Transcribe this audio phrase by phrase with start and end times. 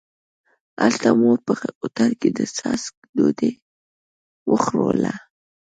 [0.81, 3.53] هلته مو په هوټل کې د څاښت ډوډۍ
[4.49, 5.13] وخوړله.